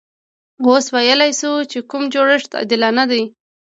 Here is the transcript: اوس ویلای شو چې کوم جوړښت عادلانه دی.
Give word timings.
اوس 0.65 0.85
ویلای 0.95 1.31
شو 1.39 1.51
چې 1.71 1.79
کوم 1.89 2.03
جوړښت 2.13 2.51
عادلانه 2.59 3.03
دی. 3.11 3.23